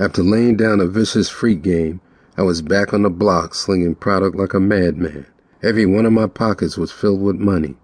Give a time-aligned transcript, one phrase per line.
[0.00, 2.00] After laying down a vicious freak game,
[2.34, 5.26] I was back on the block slinging product like a madman.
[5.62, 7.76] Every one of my pockets was filled with money.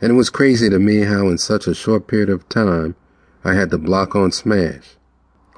[0.00, 2.96] And it was crazy to me how in such a short period of time
[3.44, 4.96] I had the block on smash.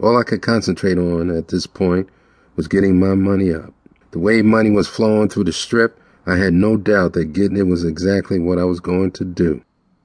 [0.00, 2.08] All I could concentrate on at this point
[2.56, 3.72] was getting my money up.
[4.10, 7.68] The way money was flowing through the strip, I had no doubt that getting it
[7.68, 9.62] was exactly what I was going to do.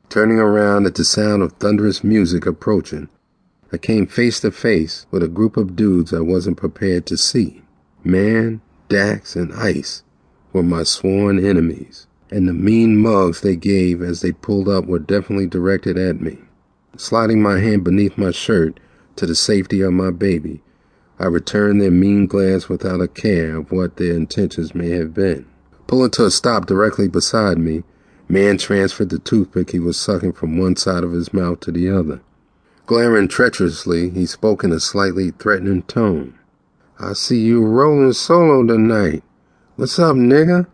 [0.07, 3.09] Turning around at the sound of thunderous music approaching,
[3.71, 7.61] I came face to face with a group of dudes I wasn't prepared to see.
[8.03, 10.03] Mann, Dax, and Ice
[10.51, 14.97] were my sworn enemies, and the mean mugs they gave as they pulled up were
[14.97, 16.39] definitely directed at me.
[16.97, 18.79] Sliding my hand beneath my shirt
[19.17, 20.63] to the safety of my baby,
[21.19, 25.45] I returned their mean glance without a care of what their intentions may have been.
[25.85, 27.83] Pulling to a stop directly beside me,
[28.27, 31.89] Mann transferred the toothpick he was sucking from one side of his mouth to the
[31.89, 32.21] other.
[32.89, 36.33] Glaring treacherously, he spoke in a slightly threatening tone.
[36.99, 39.21] I see you rolling solo tonight.
[39.75, 40.65] What's up, nigga?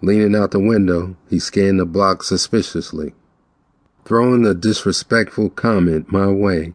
[0.00, 3.14] Leaning out the window, he scanned the block suspiciously.
[4.04, 6.74] Throwing a disrespectful comment my way,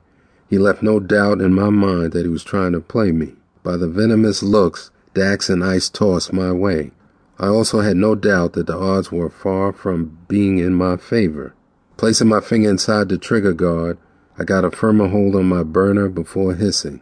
[0.49, 3.35] he left no doubt in my mind that he was trying to play me.
[3.63, 6.91] By the venomous looks Dax and Ice tossed my way,
[7.39, 11.53] I also had no doubt that the odds were far from being in my favor.
[11.95, 13.97] Placing my finger inside the trigger guard,
[14.41, 17.01] I got a firmer hold on my burner before hissing.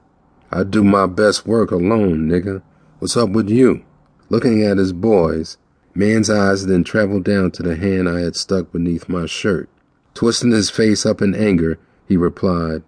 [0.52, 2.62] I do my best work alone, nigga.
[3.00, 3.86] What's up with you?
[4.28, 5.58] Looking at his boys,
[5.96, 9.70] Mann's eyes then traveled down to the hand I had stuck beneath my shirt.
[10.14, 12.84] Twisting his face up in anger, he replied,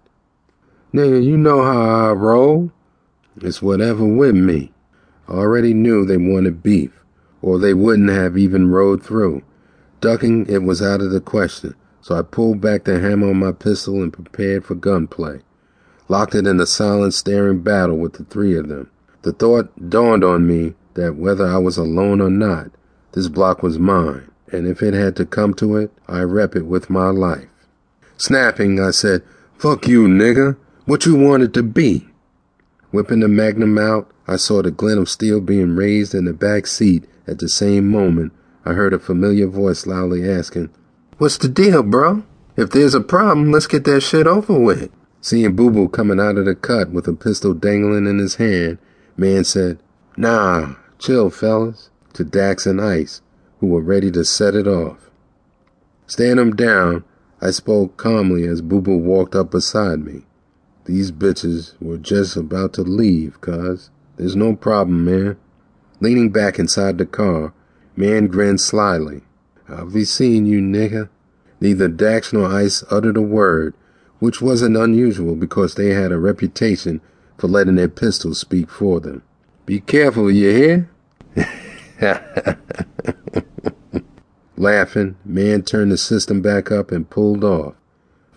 [0.92, 2.72] Nigga, you know how I roll.
[3.40, 4.70] It's whatever with me.
[5.28, 6.92] I already knew they wanted beef,
[7.40, 9.44] or they wouldn't have even rode through.
[10.02, 13.52] Ducking it was out of the question, so I pulled back the hammer on my
[13.52, 15.40] pistol and prepared for gunplay
[16.12, 18.90] locked it in a silent staring battle with the three of them.
[19.22, 22.70] The thought dawned on me that whether I was alone or not,
[23.12, 26.66] this block was mine, and if it had to come to it, I rep it
[26.66, 27.48] with my life.
[28.18, 29.22] Snapping, I said,
[29.56, 30.58] Fuck you, nigga.
[30.84, 32.06] What you want it to be?
[32.90, 36.66] Whipping the magnum out, I saw the glint of steel being raised in the back
[36.66, 37.04] seat.
[37.26, 38.32] At the same moment,
[38.66, 40.70] I heard a familiar voice loudly asking,
[41.22, 42.24] What's the deal, bro?
[42.56, 44.90] If there's a problem, let's get that shit over with.
[45.20, 48.78] Seeing Boo Boo coming out of the cut with a pistol dangling in his hand,
[49.16, 49.78] Mann said,
[50.16, 53.22] Nah, chill, fellas, to Dax and Ice,
[53.60, 55.12] who were ready to set it off.
[56.08, 57.04] Stand him down,
[57.40, 60.24] I spoke calmly as Boo Boo walked up beside me.
[60.86, 63.90] These bitches were just about to leave, cuz.
[64.16, 65.36] There's no problem, man.
[66.00, 67.54] Leaning back inside the car,
[67.94, 69.22] Mann grinned slyly.
[69.68, 71.08] I'll be seeing you, nigga.
[71.60, 73.74] Neither Dax nor Ice uttered a word,
[74.18, 77.00] which wasn't unusual because they had a reputation
[77.38, 79.22] for letting their pistols speak for them.
[79.64, 80.88] Be careful, you hear?
[84.56, 87.74] Laughing, Mann turned the system back up and pulled off.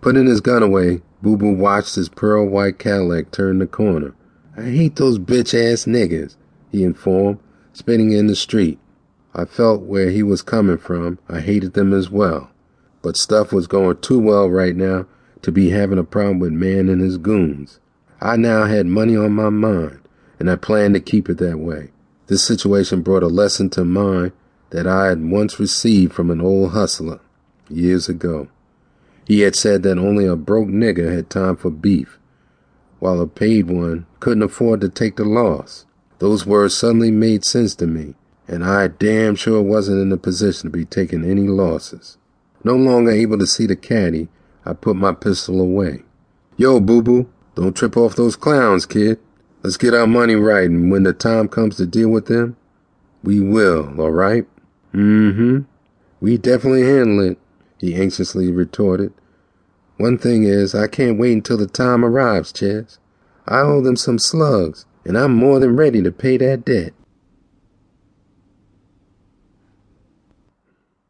[0.01, 4.13] Putting his gun away, Boo Boo watched his pearl white Cadillac turn the corner.
[4.55, 6.35] I hate those bitch ass niggas,
[6.71, 7.39] he informed,
[7.73, 8.79] spinning in the street.
[9.37, 11.19] I felt where he was coming from.
[11.27, 12.49] I hated them as well.
[13.01, 15.07] But stuff was going too well right now
[15.41, 17.81] to be having a problem with Mann and his goons.
[18.21, 19.99] I now had money on my mind,
[20.39, 21.91] and I planned to keep it that way.
[22.27, 24.31] This situation brought a lesson to mind
[24.69, 27.19] that I had once received from an old hustler
[27.69, 28.47] years ago.
[29.27, 32.17] He had said that only a broke nigger had time for beef,
[32.99, 35.85] while a paid one couldn't afford to take the loss.
[36.19, 38.15] Those words suddenly made sense to me,
[38.47, 42.17] and I damn sure wasn't in a position to be taking any losses.
[42.63, 44.27] No longer able to see the caddy,
[44.65, 46.03] I put my pistol away.
[46.57, 49.19] Yo, boo boo, don't trip off those clowns, kid.
[49.63, 52.55] Let's get our money right, and when the time comes to deal with them,
[53.23, 54.45] we will, all right?
[54.93, 55.59] Mm hmm.
[56.21, 57.37] We definitely handle it,
[57.79, 59.13] he anxiously retorted.
[59.97, 62.99] One thing is, I can't wait until the time arrives, Chez.
[63.47, 66.93] I owe them some slugs, and I'm more than ready to pay that debt.